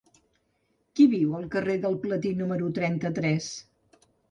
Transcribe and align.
Qui 0.99 1.05
viu 1.11 1.35
al 1.41 1.45
carrer 1.57 1.77
del 1.85 1.99
Platí 2.07 2.33
número 2.41 2.73
trenta-tres? 2.81 3.53